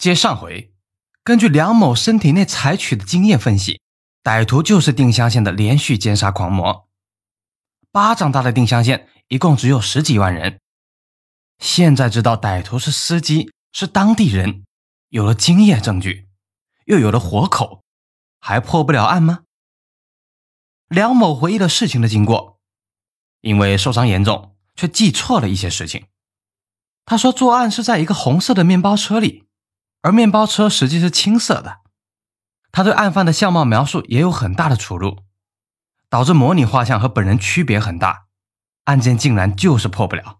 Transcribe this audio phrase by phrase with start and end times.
[0.00, 0.72] 接上回，
[1.22, 3.82] 根据梁某身体内采取的经验分析，
[4.24, 6.88] 歹徒就是定襄县的连续奸杀狂魔。
[7.92, 10.58] 巴掌大的定襄县一共只有十几万人，
[11.58, 14.64] 现在知道歹徒是司机，是当地人，
[15.10, 16.30] 有了经验证据，
[16.86, 17.82] 又有了活口，
[18.40, 19.40] 还破不了案吗？
[20.88, 22.58] 梁某回忆了事情的经过，
[23.42, 26.06] 因为受伤严重，却记错了一些事情。
[27.04, 29.44] 他说作案是在一个红色的面包车里。
[30.02, 31.78] 而面包车实际是青色的，
[32.72, 35.18] 他对案犯的相貌描述也有很大的出入，
[36.08, 38.26] 导致模拟画像和本人区别很大，
[38.84, 40.38] 案件竟然就是破不了。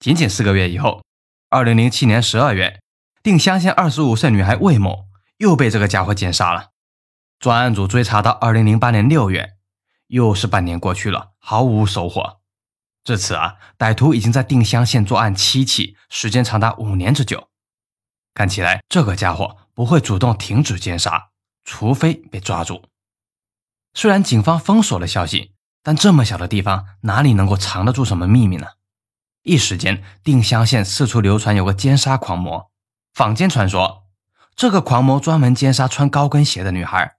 [0.00, 1.04] 仅仅四个月以后，
[1.48, 2.80] 二零零七年十二月，
[3.22, 5.06] 定襄县二十五岁女孩魏某
[5.38, 6.70] 又被这个家伙奸杀了。
[7.38, 9.50] 专案组追查到二零零八年六月，
[10.08, 12.40] 又是半年过去了，毫无收获。
[13.04, 17.48] 至此啊，歹徒已经在定襄县作案七起，时间长达五年之久。
[18.36, 21.30] 看起来这个家伙不会主动停止奸杀，
[21.64, 22.84] 除非被抓住。
[23.94, 28.66] 虽然警方封锁了消息，但这么小的地方哪里能够藏得住什么秘密呢？
[29.42, 32.70] 一时间，定襄县四处流传有个奸杀狂魔，
[33.14, 34.04] 坊间传说
[34.54, 37.16] 这个狂魔专门奸杀穿高跟鞋的女孩。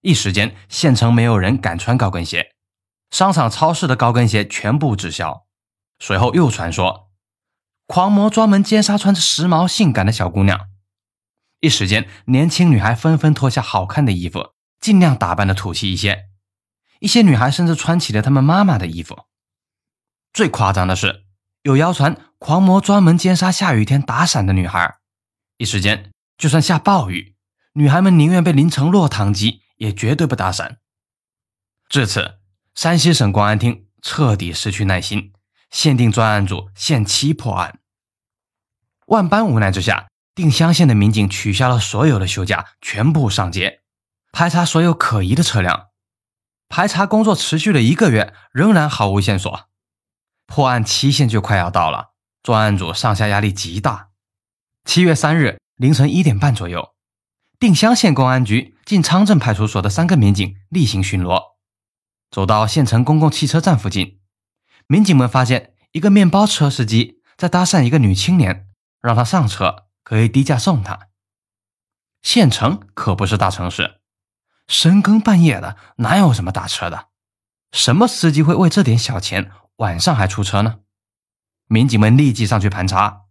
[0.00, 2.56] 一时间，县城没有人敢穿高跟鞋，
[3.12, 5.46] 商场、超市的高跟鞋全部滞销。
[6.00, 7.11] 随后又传说。
[7.92, 10.70] 狂魔专门奸杀穿着时髦性感的小姑娘，
[11.60, 16.30] 一时间，年轻女孩纷纷脱下好看的衣服，尽量打扮的土气一些。
[17.00, 19.26] 一些女孩甚至穿起了她们妈妈的衣服。
[20.32, 21.26] 最夸张的是，
[21.64, 24.96] 有谣传狂魔专门奸杀下雨天打伞的女孩。
[25.58, 27.36] 一时间，就算下暴雨，
[27.74, 30.78] 女孩们宁愿被淋成落汤鸡，也绝对不打伞。
[31.90, 32.38] 至此，
[32.74, 35.34] 山西省公安厅彻底失去耐心，
[35.70, 37.80] 限定专案组限期破案。
[39.12, 43.82] 万般无奈之下，定襄县的民警取消了所有的休假，全部上街
[44.32, 45.88] 排查所有可疑的车辆。
[46.70, 49.68] 排查工作持续了一个月，仍然毫无线索。
[50.46, 52.12] 破案期限就快要到了，
[52.42, 54.08] 专案组上下压力极大。
[54.86, 56.94] 七月三日凌晨一点半左右，
[57.58, 61.38] 定襄县公安局进昌镇派出所的三个民警例行巡逻，
[62.30, 64.20] 走到县城公共汽车站附近，
[64.86, 68.68] 民警们发现一个面包车司机在搭讪一个女青年。
[69.02, 71.08] 让他上车，可以低价送他。
[72.22, 74.00] 县城可不是大城市，
[74.68, 77.08] 深更半夜的哪有什么打车的？
[77.72, 80.80] 什么司机会为这点小钱晚上还出车呢？
[81.66, 83.22] 民警们立即上去盘查，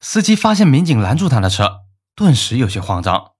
[0.00, 3.32] 司机发现民警拦住他的车，顿时有些慌张。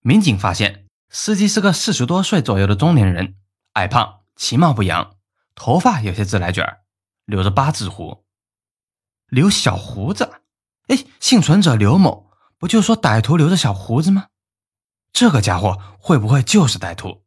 [0.00, 3.36] 民警发现司机是个四十多岁左右的中年人，
[3.74, 5.16] 矮胖，其貌不扬，
[5.54, 6.78] 头发有些自来卷，
[7.24, 8.24] 留着八字胡，
[9.28, 10.41] 留小胡子。
[10.88, 14.28] 哎，幸存者刘某不就说歹徒留着小胡子吗？
[15.12, 17.24] 这个家伙会不会就是歹徒？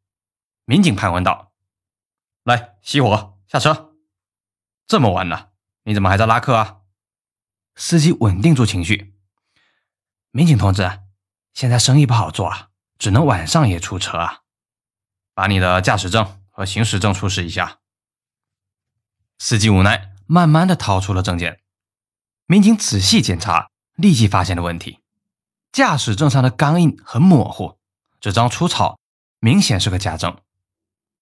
[0.66, 1.54] 民警盘问道
[2.44, 3.94] ：“来，熄火，下车。
[4.88, 5.52] 这么晚了，
[5.84, 6.82] 你怎么还在拉客啊？”
[7.76, 9.16] 司机稳定住情绪
[10.32, 11.00] ：“民警同志，
[11.54, 14.42] 现在生意不好做啊，只能晚上也出车啊。
[15.34, 17.80] 把你的驾驶证和行驶证出示一下。”
[19.38, 21.62] 司机无奈，慢慢的掏出了证件。
[22.47, 25.00] 民警仔细检查，立即发现了问题：
[25.72, 27.79] 驾驶证上的钢印很模糊，
[28.19, 29.00] 纸张粗糙，
[29.39, 30.38] 明显是个假证。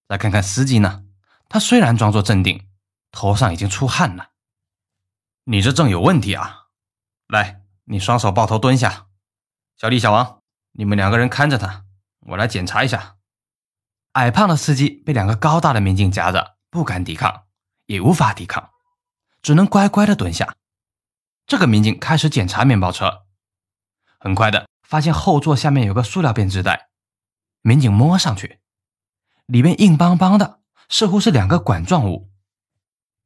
[0.06, 1.04] 再看看司机呢，
[1.48, 2.68] 他虽然装作镇定，
[3.10, 4.32] 头上已经出汗了。
[5.44, 6.66] 你这证有问题啊！
[7.28, 9.06] 来，你双手抱头蹲下。
[9.78, 10.42] 小李、小王，
[10.72, 11.84] 你们两个人看着他，
[12.26, 13.16] 我来检查一下。
[14.12, 17.44] 矮胖的司机被两个高大的民警夹着，不敢抵抗，
[17.86, 18.72] 也无法抵抗，
[19.40, 20.54] 只能乖乖的蹲下。
[21.46, 23.24] 这个民警开始检查面包车，
[24.18, 26.88] 很快的发现后座下面有个塑料编织袋。
[27.60, 28.60] 民警摸上去，
[29.46, 32.30] 里面硬邦邦的，似乎是两个管状物。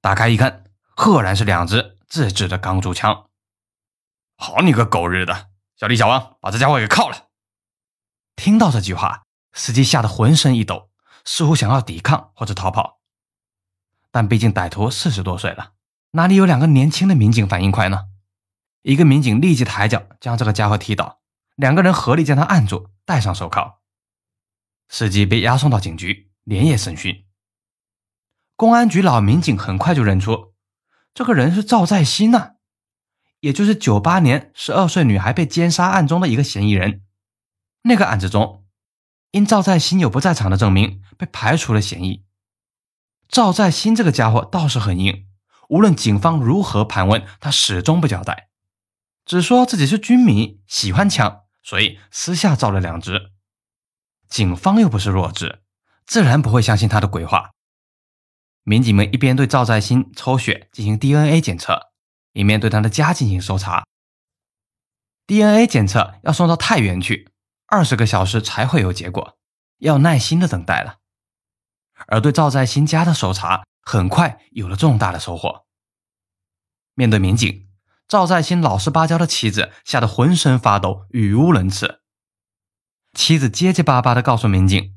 [0.01, 0.65] 打开一看，
[0.97, 3.27] 赫然是两只自制的钢珠枪。
[4.37, 5.51] 好你个狗日的！
[5.77, 7.29] 小李、小王，把这家伙给铐了！
[8.35, 9.23] 听到这句话，
[9.53, 10.91] 司机吓得浑身一抖，
[11.25, 12.99] 似乎想要抵抗或者逃跑。
[14.11, 15.75] 但毕竟歹徒四十多岁了。
[16.13, 18.07] 哪里有两个年轻的民警反应快呢？
[18.83, 21.21] 一个民警立即抬脚将这个家伙踢倒，
[21.57, 23.81] 两个人合力将他按住，戴上手铐。
[24.89, 27.27] 司机被押送到警局，连夜审讯。
[28.57, 30.55] 公安局老民警很快就认出，
[31.13, 32.53] 这个人是赵在新呐，
[33.41, 37.03] 也就是九八年十二岁女孩被奸杀案中的一个嫌疑人。
[37.83, 38.65] 那个案子中，
[39.33, 42.25] 因赵在新有不在场的证明，被排除了嫌疑。
[43.29, 45.27] 赵在新这个家伙倒是很硬。
[45.69, 48.48] 无论警方如何盘问，他始终不交代。
[49.29, 53.31] 只说自己是军迷，喜欢枪，所以私下造了两只。
[54.27, 55.61] 警方又不是弱智，
[56.07, 57.51] 自然不会相信他的鬼话。
[58.63, 61.91] 民警们一边对赵在新抽血进行 DNA 检测，
[62.33, 63.85] 一面对他的家进行搜查。
[65.27, 67.31] DNA 检测要送到太原去，
[67.67, 69.37] 二十个小时才会有结果，
[69.77, 71.01] 要耐心的等待了。
[72.07, 75.67] 而对赵在新家的搜查，很快有了重大的收获。
[76.95, 77.68] 面对民警。
[78.09, 82.01] 赵在新老实巴交的妻子吓得浑身发抖，语无伦次。
[83.13, 84.95] 妻子结结巴巴地告诉民警，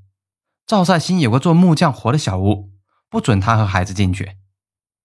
[0.66, 2.72] 赵在新有个做木匠活的小屋，
[3.10, 4.38] 不准他和孩子进去。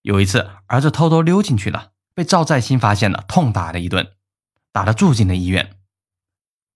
[0.02, 4.12] 有一次，儿子偷偷溜进去了，被赵在新发现了，痛打了一顿，
[4.70, 5.76] 打得住进了医院。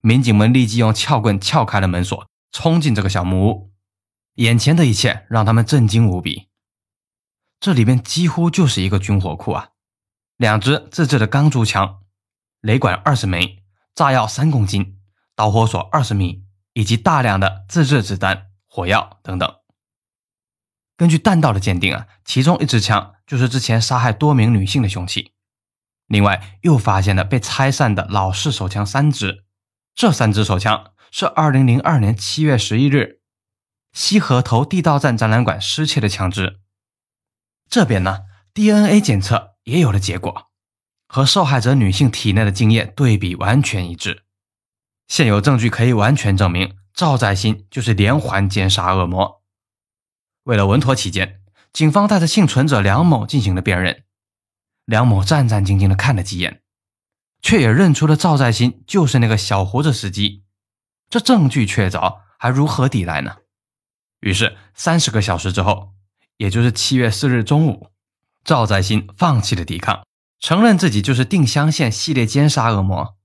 [0.01, 3.71] 民警们立即用撬棍撬开了门锁，冲进这个小木屋。
[4.35, 6.49] 眼前的一切让他们震惊无比，
[7.61, 9.69] 这里面几乎就是一个军火库啊！
[10.41, 12.01] 两支自制的钢珠枪，
[12.63, 13.63] 雷管二十枚，
[13.95, 14.99] 炸药三公斤，
[15.37, 19.57] 导火索二十米，以及大量的自制子弹、火药等等。
[20.97, 25.35] 根据弹道的鉴定啊，其中一支枪就是之前杀害多名女性的凶器。
[26.07, 29.45] 另外，又发现了被拆散的老式手枪三支，
[29.95, 33.21] 这三支手枪是二零零二年七月十一日
[33.93, 36.61] 西河头地道战展览馆失窃的枪支。
[37.69, 38.21] 这边呢
[38.55, 39.50] ，DNA 检测。
[39.65, 40.51] 也有了结果，
[41.07, 44.25] 和受害者女性体内的精液对比完全一致。
[45.09, 49.43] 现有证据可以完全证明赵在新就是连环奸杀恶魔。
[50.45, 51.41] 为了稳妥起见，
[51.73, 54.05] 警方带着幸存者梁某进行了辨认。
[54.85, 56.63] 梁某战战兢兢地看了几眼，
[57.43, 60.45] 却也认出了赵在新就是那个小胡子司机。
[61.09, 63.37] 这证据确凿，还如何抵赖呢？
[64.21, 65.93] 于是，三十个小时之后，
[66.39, 67.90] 也就是七月四日中午。
[68.45, 70.05] 赵在新放弃了抵抗，
[70.39, 73.17] 承认自己就是定襄县系列奸杀恶魔。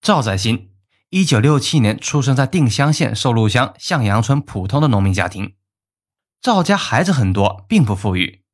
[0.00, 0.70] 赵在新，
[1.10, 5.56] 一九六七年出生在定襄县寿禄乡向阳村普通的农民家庭。
[6.40, 8.44] 赵家孩子很多，并不富裕。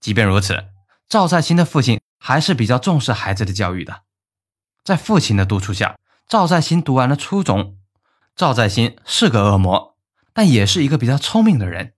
[0.00, 0.66] 即便如此，
[1.08, 4.02] 赵在新的父亲还是比较重视孩子的教育的。
[4.84, 7.78] 在父亲的督促下，赵在新读完了初中。
[8.34, 9.96] 赵在新是个恶魔，
[10.32, 11.94] 但也是一个比较聪明的人。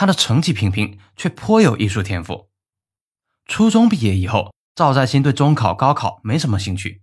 [0.00, 2.48] 他的成绩平平，却颇有艺术天赋。
[3.44, 7.02] 初中毕业以后，赵在新对中考、高考没什么兴趣，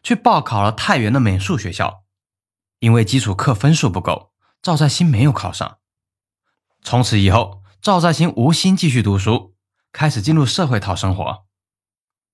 [0.00, 2.04] 去报考了太原的美术学校。
[2.78, 4.30] 因为基础课分数不够，
[4.62, 5.78] 赵在新没有考上。
[6.82, 9.56] 从此以后，赵在新无心继续读书，
[9.90, 11.46] 开始进入社会讨生活。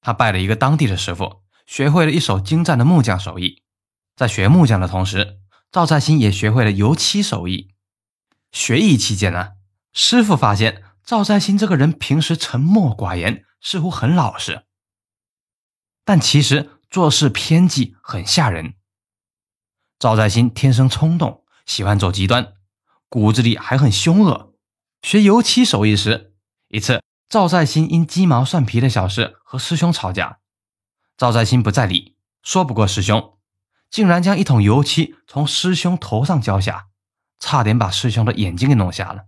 [0.03, 3.63] 他拜了一个当地的师傅，学会了一手精湛的木匠手艺。
[4.15, 5.39] 在学木匠的同时，
[5.73, 7.71] 赵在新也学会了油漆手艺。
[8.53, 9.56] 学艺期间呢？
[9.99, 14.67] 师傅发现赵在新这个人平时沉默寡言，似乎很老实，
[16.05, 18.75] 但其实做事偏激，很吓人。
[19.99, 22.53] 赵在新天生冲动，喜欢走极端，
[23.09, 24.53] 骨子里还很凶恶。
[25.01, 26.35] 学油漆手艺时，
[26.69, 30.41] 一次赵在新因鸡毛蒜皮的小事和师兄吵架，
[31.17, 33.39] 赵在新不在理，说不过师兄，
[33.89, 36.89] 竟然将一桶油漆从师兄头上浇下，
[37.41, 39.25] 差点把师兄的眼睛给弄瞎了。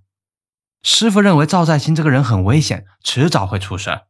[0.83, 4.03] 师傅认为赵在新这个人很危险，迟早会出事。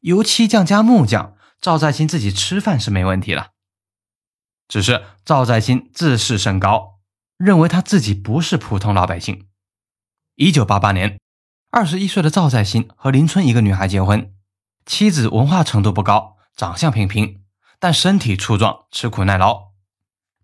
[0.00, 3.50] 油漆匠加木匠，赵在新自己吃饭是没问题了。
[4.68, 7.00] 只是赵在新自视甚高，
[7.36, 9.48] 认为他自己不是普通老百姓。
[10.34, 11.20] 一九八八年，
[11.70, 14.32] 二十一岁的赵在新和邻村一个女孩结婚，
[14.86, 17.42] 妻子文化程度不高，长相平平，
[17.78, 19.72] 但身体粗壮，吃苦耐劳。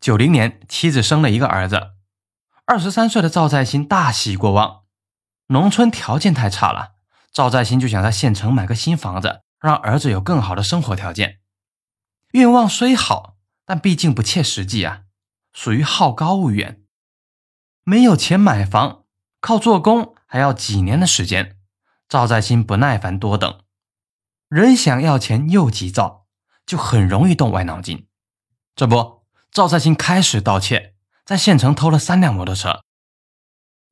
[0.00, 1.92] 九零年，妻子生了一个儿子，
[2.66, 4.82] 二十三岁的赵在新大喜过望。
[5.50, 6.96] 农村条件太差了，
[7.32, 11.40] 赵在新就想在县城买个新房子，让儿子有更好的生活条件。
[12.32, 15.04] 愿望虽好，但毕竟不切实际啊，
[15.54, 16.82] 属于好高骛远。
[17.82, 19.04] 没有钱买房，
[19.40, 21.56] 靠做工还要几年的时间。
[22.10, 23.62] 赵在新不耐烦多等，
[24.48, 26.26] 人想要钱又急躁，
[26.66, 28.06] 就很容易动歪脑筋。
[28.76, 32.82] 这不，赵在新开始盗窃，在县城偷了三辆摩托车。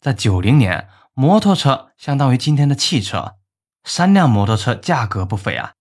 [0.02, 0.90] 在九零年。
[1.18, 3.36] 摩托车相当于今天的汽车，
[3.84, 5.72] 三辆摩托车价格不菲啊！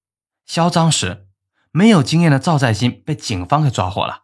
[0.46, 1.27] 销赃时，
[1.72, 4.24] 没有经验的赵在新被警方给抓获了。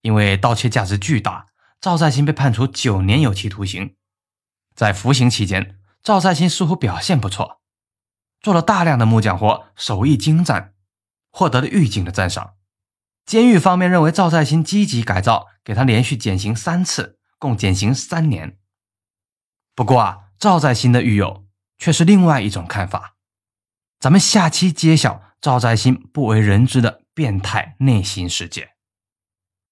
[0.00, 3.96] 因为盗窃价值巨大，赵在新被判处九年有期徒刑。
[4.74, 7.60] 在服刑期间，赵在新似乎表现不错，
[8.40, 10.72] 做了大量的木匠活，手艺精湛，
[11.30, 12.54] 获得了狱警的赞赏。
[13.26, 18.56] 监狱方面认为赵在新积极改造，给他连续减刑三次，共减刑三年。
[19.74, 20.28] 不过啊。
[20.40, 21.44] 赵在新的狱友
[21.76, 23.16] 却是另外一种看法。
[24.00, 28.70] 咱们下期揭晓赵在新不为人知的变态内心世界。